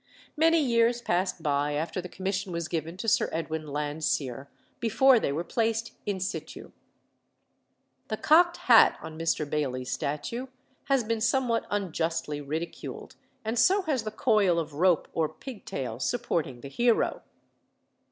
[0.35, 4.47] Many years passed by after the commission was given to Sir Edwin Landseer
[4.79, 6.71] before they were placed in situ.
[8.07, 9.47] The cocked hat on Mr.
[9.47, 10.47] Baily's statue
[10.85, 16.61] has been somewhat unjustly ridiculed, and so has the coil of rope or pigtail supporting
[16.61, 17.21] the hero.